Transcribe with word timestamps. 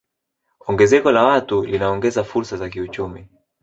Ongezeko 0.67 1.11
la 1.11 1.23
watu 1.23 1.65
linaongeza 1.65 2.23
fursa 2.23 2.57
za 2.57 2.69
kiuchumi 2.69 3.27